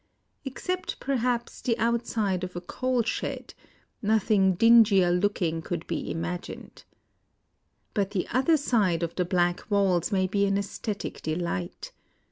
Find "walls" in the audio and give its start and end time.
9.69-10.11